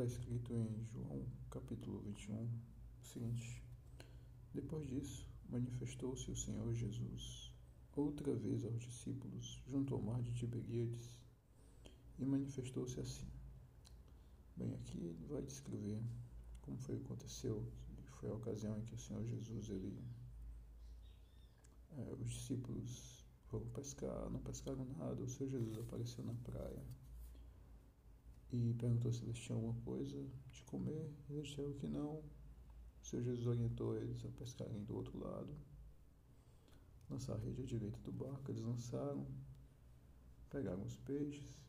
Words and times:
Está 0.00 0.14
escrito 0.14 0.54
em 0.54 0.82
João 0.86 1.26
capítulo 1.50 2.00
21 2.00 2.34
o 2.34 3.04
seguinte: 3.04 3.62
Depois 4.54 4.88
disso, 4.88 5.28
manifestou-se 5.50 6.30
o 6.30 6.34
Senhor 6.34 6.72
Jesus 6.72 7.52
outra 7.94 8.34
vez 8.34 8.64
aos 8.64 8.78
discípulos 8.78 9.62
junto 9.66 9.94
ao 9.94 10.00
mar 10.00 10.22
de 10.22 10.32
Tiberíades 10.32 11.14
e 12.18 12.24
manifestou-se 12.24 12.98
assim. 12.98 13.28
Bem, 14.56 14.72
aqui 14.72 14.96
ele 14.96 15.26
vai 15.26 15.42
descrever 15.42 16.02
como 16.62 16.78
foi 16.78 16.96
que 16.96 17.04
aconteceu, 17.04 17.70
foi 18.06 18.30
a 18.30 18.34
ocasião 18.34 18.78
em 18.78 18.84
que 18.86 18.94
o 18.94 18.98
Senhor 18.98 19.22
Jesus, 19.26 19.68
ele, 19.68 20.02
é, 21.98 22.14
os 22.14 22.32
discípulos 22.32 23.26
foram 23.48 23.66
pescar, 23.68 24.30
não 24.30 24.40
pescaram 24.40 24.86
nada, 24.96 25.22
o 25.22 25.28
Senhor 25.28 25.50
Jesus 25.50 25.76
apareceu 25.76 26.24
na 26.24 26.32
praia 26.32 26.82
e 28.52 28.74
perguntou 28.74 29.12
se 29.12 29.22
eles 29.22 29.38
tinham 29.38 29.58
alguma 29.58 29.80
coisa 29.84 30.26
de 30.50 30.62
comer, 30.64 31.10
eles 31.28 31.48
disseram 31.48 31.72
que 31.74 31.86
não. 31.86 32.22
O 33.00 33.04
Senhor 33.04 33.22
Jesus 33.22 33.46
orientou 33.46 33.96
eles 33.96 34.24
a 34.24 34.28
pescarem 34.28 34.84
do 34.84 34.96
outro 34.96 35.18
lado, 35.18 35.54
lançar 37.08 37.34
a 37.34 37.38
rede 37.38 37.62
à 37.62 37.64
direita 37.64 37.98
do 38.00 38.12
barco, 38.12 38.50
eles 38.50 38.62
lançaram, 38.62 39.26
pegaram 40.50 40.84
os 40.84 40.96
peixes, 40.98 41.60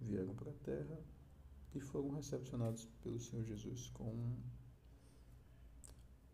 vieram 0.00 0.34
para 0.34 0.50
a 0.50 0.54
terra 0.54 1.00
e 1.74 1.80
foram 1.80 2.10
recepcionados 2.10 2.86
pelo 3.02 3.18
Senhor 3.18 3.44
Jesus 3.44 3.90
com 3.90 4.36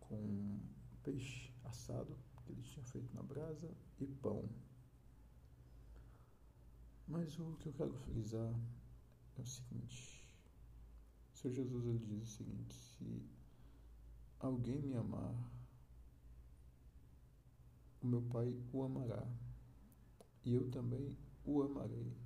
com 0.00 0.60
peixe 1.02 1.50
assado 1.64 2.16
que 2.44 2.52
ele 2.52 2.62
tinha 2.62 2.84
feito 2.84 3.14
na 3.14 3.22
brasa 3.22 3.70
e 3.98 4.06
pão. 4.06 4.48
Mas 7.06 7.38
o 7.38 7.56
que 7.56 7.68
eu 7.68 7.72
quero 7.72 7.92
frisar 7.92 8.54
é 9.38 9.42
o 9.42 9.46
seguinte: 9.46 10.24
o 11.32 11.36
Senhor 11.36 11.54
Jesus 11.54 11.86
ele 11.86 11.98
diz 11.98 12.22
o 12.22 12.36
seguinte: 12.36 12.74
se 12.74 13.26
alguém 14.38 14.80
me 14.80 14.94
amar, 14.94 15.34
o 18.00 18.06
meu 18.06 18.22
Pai 18.22 18.54
o 18.72 18.82
amará, 18.82 19.26
e 20.44 20.54
eu 20.54 20.70
também 20.70 21.16
o 21.44 21.62
amarei, 21.62 22.16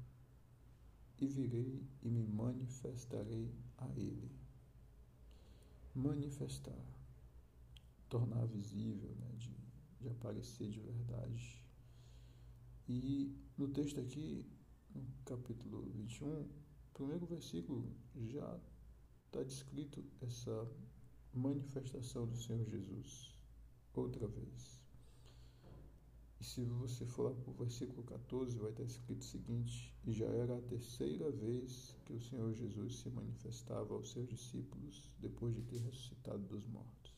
e 1.21 1.27
virei 1.27 1.87
e 2.03 2.11
me 2.11 2.25
manifestarei 2.27 3.55
a 3.77 3.89
ele. 3.97 4.31
Manifestar, 5.95 6.85
tornar 8.09 8.47
visível, 8.47 9.15
né, 9.17 9.33
de, 9.37 9.57
de 10.01 10.09
aparecer 10.09 10.71
de 10.71 10.81
verdade. 10.81 11.65
E 12.89 13.37
no 13.57 13.69
texto 13.69 14.01
aqui, 14.01 14.47
no 14.95 15.05
capítulo 15.25 15.83
21, 15.91 16.49
primeiro 16.99 17.27
versículo 17.27 17.95
já 18.27 18.59
está 19.27 19.45
descrito 19.45 20.05
essa 20.21 20.69
manifestação 21.33 22.27
do 22.27 22.37
Senhor 22.37 22.65
Jesus 22.65 23.39
outra 23.95 24.27
vez. 24.27 24.83
E 26.41 26.45
se 26.45 26.65
você 26.65 27.07
for 27.07 27.31
lá 27.31 27.35
para 27.35 27.51
o 27.51 27.55
versículo 27.55 28.03
14, 28.03 28.59
vai 28.59 28.71
estar 28.71 28.83
escrito 28.83 29.21
o 29.21 29.25
seguinte: 29.25 29.95
E 30.05 30.13
já 30.13 30.27
era 30.27 30.59
a 30.59 30.63
terceira 30.63 31.31
vez 31.31 31.97
que 32.05 32.15
o 32.15 32.21
Senhor 32.21 32.53
Jesus 32.53 32.97
se 32.97 33.11
manifestava 33.11 33.95
aos 33.95 34.11
seus 34.11 34.29
discípulos 34.29 35.15
depois 35.21 35.55
de 35.55 35.63
ter 35.63 35.79
ressuscitado 35.79 36.43
dos 36.49 36.67
mortos. 36.67 37.17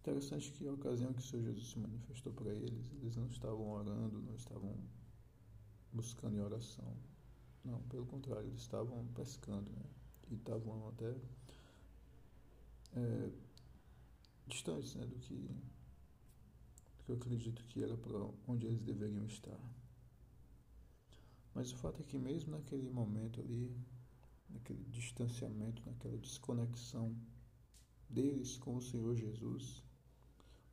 Interessante 0.00 0.52
que 0.52 0.66
a 0.66 0.72
ocasião 0.74 1.14
que 1.14 1.20
o 1.20 1.24
Senhor 1.24 1.44
Jesus 1.44 1.70
se 1.70 1.78
manifestou 1.78 2.34
para 2.34 2.52
eles, 2.52 2.92
eles 2.92 3.16
não 3.16 3.28
estavam 3.28 3.70
orando, 3.70 4.20
não 4.20 4.34
estavam 4.34 4.76
buscando 5.92 6.36
em 6.36 6.40
oração, 6.40 6.96
não, 7.64 7.82
pelo 7.82 8.06
contrário, 8.06 8.48
eles 8.48 8.60
estavam 8.60 9.06
pescando 9.08 9.70
né? 9.70 9.84
e 10.30 10.34
estavam 10.34 10.88
até 10.88 11.14
é, 12.96 13.30
distantes 14.46 14.94
né, 14.94 15.06
do, 15.06 15.16
que, 15.16 15.34
do 15.36 17.04
que 17.04 17.10
eu 17.10 17.16
acredito 17.16 17.64
que 17.64 17.82
era 17.82 17.96
para 17.96 18.18
onde 18.46 18.66
eles 18.66 18.82
deveriam 18.82 19.26
estar. 19.26 19.58
Mas 21.54 21.72
o 21.72 21.76
fato 21.76 22.00
é 22.00 22.04
que, 22.04 22.18
mesmo 22.18 22.52
naquele 22.52 22.88
momento 22.88 23.40
ali, 23.40 23.76
naquele 24.48 24.84
distanciamento, 24.84 25.82
naquela 25.84 26.16
desconexão 26.16 27.14
deles 28.08 28.56
com 28.56 28.76
o 28.76 28.82
Senhor 28.82 29.14
Jesus, 29.14 29.82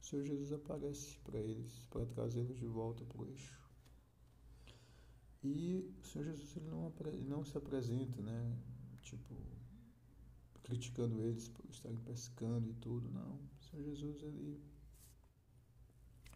o 0.01 0.05
Senhor 0.05 0.23
Jesus 0.23 0.53
aparece 0.53 1.17
para 1.19 1.39
eles, 1.39 1.85
para 1.89 2.05
trazê-los 2.05 2.57
de 2.57 2.65
volta 2.65 3.03
para 3.03 3.21
o 3.21 3.25
eixo. 3.25 3.66
E 5.43 5.93
o 6.01 6.05
Senhor 6.05 6.25
Jesus 6.25 6.57
ele 6.57 6.69
não, 6.69 6.91
não 7.27 7.45
se 7.45 7.57
apresenta, 7.57 8.21
né? 8.21 8.57
Tipo, 9.01 9.35
criticando 10.63 11.21
eles 11.21 11.47
por 11.47 11.65
estarem 11.69 11.97
pescando 11.99 12.69
e 12.69 12.73
tudo, 12.73 13.09
não. 13.09 13.35
O 13.35 13.63
Senhor 13.63 13.83
Jesus 13.83 14.21
ele 14.23 14.61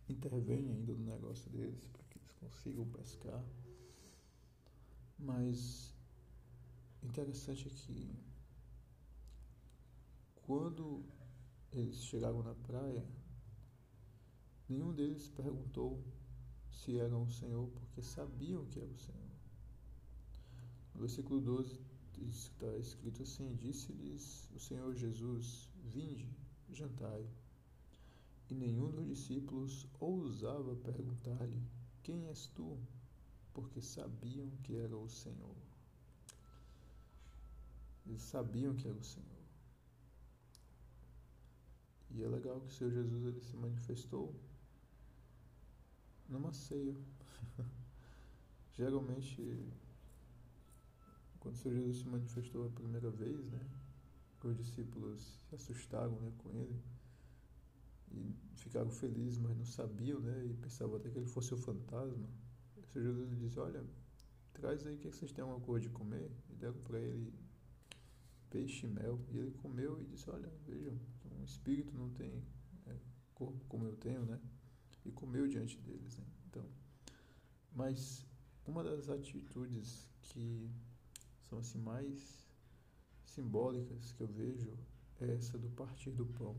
intervém 0.08 0.70
ainda 0.70 0.94
no 0.94 1.06
negócio 1.06 1.50
deles 1.50 1.88
para 1.88 2.04
que 2.04 2.18
eles 2.18 2.32
consigam 2.34 2.86
pescar. 2.90 3.44
Mas 5.18 5.94
interessante 7.04 7.68
é 7.68 7.72
que 7.72 8.16
quando 10.44 11.04
eles 11.72 12.04
chegaram 12.04 12.44
na 12.44 12.54
praia, 12.56 13.06
nenhum 14.68 14.94
deles 14.94 15.28
perguntou 15.30 16.04
se 16.72 16.98
eram 16.98 17.24
o 17.24 17.32
Senhor, 17.32 17.68
porque 17.70 18.02
sabiam 18.02 18.66
que 18.66 18.80
era 18.80 18.92
o 18.92 18.98
Senhor. 18.98 19.32
No 20.94 21.02
versículo 21.02 21.40
12 21.42 21.80
está 22.28 22.78
escrito 22.78 23.24
assim: 23.24 23.56
Disse-lhes 23.56 24.50
o 24.56 24.60
Senhor 24.60 24.94
Jesus: 24.96 25.70
Vinde, 25.84 26.30
jantai. 26.70 27.28
E 28.50 28.54
nenhum 28.54 28.92
dos 28.92 29.08
discípulos 29.08 29.88
ousava 30.00 30.76
perguntar-lhe: 30.76 31.62
Quem 32.04 32.28
és 32.28 32.48
tu? 32.48 32.78
Porque 33.54 33.82
sabiam 33.82 34.50
que 34.64 34.76
era 34.76 34.96
o 34.96 35.10
Senhor. 35.10 35.56
Eles 38.06 38.22
sabiam 38.22 38.76
que 38.76 38.88
era 38.88 38.98
o 38.98 39.04
Senhor. 39.04 39.28
E 42.10 42.22
é 42.24 42.28
legal 42.28 42.60
que 42.60 42.68
o 42.68 42.72
Senhor 42.72 42.92
Jesus 42.92 43.26
ele 43.26 43.40
se 43.40 43.56
manifestou 43.56 44.36
numa 46.32 46.54
ceia. 46.54 46.96
Geralmente, 48.74 49.70
quando 51.40 51.56
o 51.56 51.58
Senhor 51.58 51.76
Jesus 51.76 51.98
se 51.98 52.08
manifestou 52.08 52.68
a 52.68 52.70
primeira 52.70 53.10
vez, 53.10 53.46
né, 53.52 53.68
os 54.44 54.58
discípulos 54.58 55.22
se 55.48 55.56
assustaram 55.56 56.20
né, 56.20 56.32
com 56.40 56.50
ele 56.52 56.82
e 58.12 58.36
ficaram 58.56 58.90
felizes, 58.90 59.38
mas 59.38 59.56
não 59.56 59.66
sabiam, 59.66 60.20
né, 60.20 60.46
e 60.46 60.54
pensavam 60.54 60.96
até 60.96 61.10
que 61.10 61.18
ele 61.18 61.28
fosse 61.28 61.54
o 61.54 61.58
fantasma. 61.58 62.28
O 62.78 62.86
Senhor 62.88 63.06
Jesus 63.06 63.40
disse: 63.40 63.60
Olha, 63.60 63.84
traz 64.54 64.86
aí 64.86 64.96
o 64.96 64.98
que 64.98 65.08
vocês 65.10 65.32
têm 65.32 65.44
uma 65.44 65.60
coisa 65.60 65.88
de 65.88 65.90
comer. 65.90 66.32
E 66.50 66.56
deram 66.56 66.80
para 66.82 67.00
ele 67.00 67.34
peixe 68.50 68.86
e 68.86 68.90
mel. 68.90 69.20
E 69.30 69.38
ele 69.38 69.52
comeu 69.52 70.02
e 70.02 70.06
disse: 70.06 70.30
Olha, 70.30 70.52
vejam, 70.66 70.98
um 71.40 71.44
espírito 71.44 71.96
não 71.96 72.10
tem 72.10 72.44
é, 72.88 72.96
corpo 73.34 73.64
como 73.68 73.86
eu 73.86 73.96
tenho, 73.96 74.26
né? 74.26 74.40
E 75.06 75.12
comeu 75.12 75.48
diante 75.48 75.78
deles. 75.80 76.18
Né? 76.18 76.26
Então, 76.48 76.66
mas 77.74 78.26
uma 78.66 78.84
das 78.84 79.10
atitudes 79.10 80.08
que 80.22 80.70
são 81.50 81.60
assim 81.60 81.80
mais 81.80 82.48
simbólicas 83.26 84.12
que 84.14 84.22
eu 84.22 84.28
vejo 84.28 84.78
é 85.20 85.36
essa 85.36 85.58
do 85.58 85.70
partir 85.70 86.12
do 86.12 86.26
pão. 86.26 86.58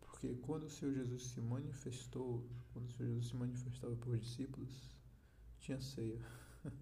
Porque 0.00 0.34
quando 0.36 0.64
o 0.64 0.70
Senhor 0.70 0.94
Jesus 0.94 1.22
se 1.22 1.40
manifestou, 1.40 2.44
quando 2.72 2.86
o 2.86 2.92
Senhor 2.92 3.08
Jesus 3.10 3.26
se 3.28 3.36
manifestava 3.36 3.94
para 3.96 4.10
os 4.10 4.20
discípulos, 4.20 4.96
tinha 5.60 5.80
ceia. 5.80 6.20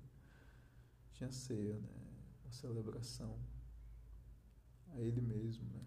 tinha 1.13 1.31
ceia, 1.31 1.79
né? 1.79 1.89
Uma 2.45 2.53
celebração 2.53 3.39
a 4.93 5.01
Ele 5.01 5.21
mesmo, 5.21 5.69
né? 5.71 5.85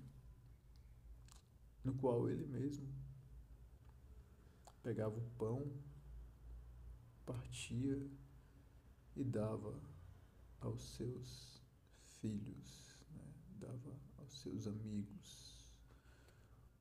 No 1.83 1.93
qual 1.95 2.29
Ele 2.29 2.45
mesmo 2.45 2.87
pegava 4.89 5.15
o 5.15 5.29
pão, 5.37 5.71
partia 7.23 8.09
e 9.15 9.23
dava 9.23 9.79
aos 10.61 10.81
seus 10.95 11.61
filhos, 12.19 12.97
né? 13.11 13.31
dava 13.59 13.95
aos 14.17 14.41
seus 14.41 14.65
amigos, 14.65 15.63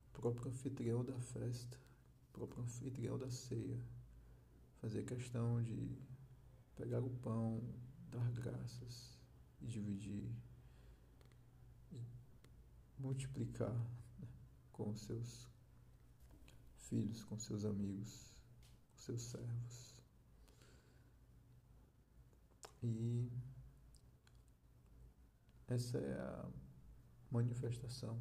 o 0.07 0.11
próprio 0.13 0.47
anfitrião 0.47 1.05
da 1.05 1.19
festa, 1.19 1.77
o 2.29 2.33
próprio 2.33 2.63
anfitrião 2.63 3.15
da 3.15 3.29
ceia, 3.29 3.79
fazia 4.81 5.03
questão 5.03 5.61
de 5.61 5.95
pegar 6.75 7.03
o 7.03 7.11
pão, 7.17 7.61
dar 8.09 8.31
graças 8.31 9.19
e 9.61 9.67
dividir 9.67 10.31
e 11.91 12.03
multiplicar 12.97 13.77
né? 14.17 14.27
com 14.71 14.89
os 14.89 14.99
seus 15.01 15.58
filhos, 16.89 17.23
com 17.23 17.37
seus 17.37 17.63
amigos, 17.65 18.33
com 18.91 18.97
seus 18.97 19.21
servos. 19.21 19.95
E 22.81 23.29
essa 25.67 25.97
é 25.97 26.19
a 26.19 26.49
manifestação, 27.29 28.19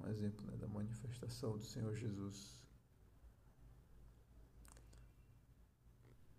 um 0.00 0.06
exemplo 0.08 0.44
né, 0.46 0.56
da 0.56 0.66
manifestação 0.66 1.56
do 1.56 1.64
Senhor 1.64 1.94
Jesus. 1.94 2.60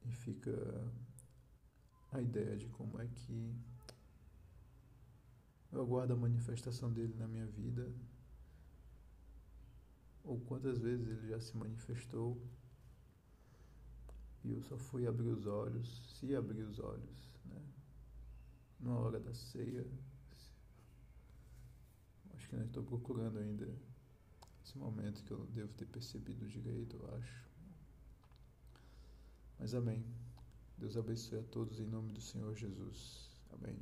E 0.05 0.11
fica 0.11 0.53
a 2.11 2.21
ideia 2.21 2.55
de 2.55 2.67
como 2.69 3.01
é 3.01 3.07
que 3.07 3.55
eu 5.71 5.81
aguardo 5.81 6.13
a 6.13 6.15
manifestação 6.15 6.91
dele 6.91 7.13
na 7.15 7.27
minha 7.27 7.45
vida, 7.45 7.91
ou 10.27 10.39
quantas 10.41 10.77
vezes 10.77 11.07
ele 11.07 11.29
já 11.29 11.39
se 11.39 11.55
manifestou 11.55 12.37
e 14.43 14.51
eu 14.51 14.61
só 14.61 14.77
fui 14.77 15.07
abrir 15.07 15.29
os 15.29 15.47
olhos, 15.47 16.17
se 16.19 16.35
abrir 16.35 16.63
os 16.63 16.79
olhos, 16.79 17.31
né? 17.45 17.61
Na 18.79 18.93
hora 18.97 19.19
da 19.19 19.33
ceia. 19.33 19.85
Acho 22.33 22.49
que 22.49 22.55
não 22.55 22.65
estou 22.65 22.83
procurando 22.83 23.39
ainda 23.39 23.67
esse 24.63 24.77
momento 24.77 25.23
que 25.23 25.31
eu 25.31 25.45
devo 25.47 25.73
ter 25.73 25.85
percebido 25.85 26.47
direito, 26.47 26.97
eu 26.97 27.15
acho. 27.15 27.47
Mas 29.57 29.73
amém. 29.73 30.05
Deus 30.77 30.95
abençoe 30.95 31.39
a 31.39 31.43
todos 31.43 31.79
em 31.79 31.85
nome 31.85 32.11
do 32.13 32.21
Senhor 32.21 32.53
Jesus. 32.53 33.31
Amém. 33.51 33.79